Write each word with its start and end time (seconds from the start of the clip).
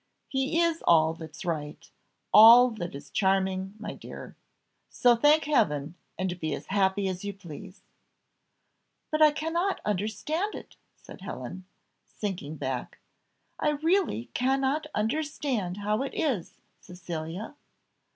He 0.27 0.59
is 0.59 0.81
all 0.87 1.13
that's 1.13 1.45
right; 1.45 1.87
all 2.33 2.71
that 2.71 2.95
is 2.95 3.11
charming, 3.11 3.75
my 3.77 3.93
dear. 3.93 4.35
So 4.89 5.15
thank 5.15 5.43
Heaven, 5.43 5.93
and 6.17 6.39
be 6.39 6.55
as 6.55 6.65
happy 6.65 7.07
as 7.07 7.23
you 7.23 7.33
please." 7.33 7.83
"But 9.11 9.21
I 9.21 9.29
cannot 9.29 9.79
understand 9.85 10.55
it," 10.55 10.75
said 10.95 11.21
Helen, 11.21 11.65
sinking 12.07 12.55
back; 12.55 12.97
"I 13.59 13.69
really 13.69 14.31
cannot 14.33 14.87
understand 14.95 15.77
how 15.77 16.01
it 16.01 16.15
is, 16.15 16.55
Cecilia." 16.79 17.53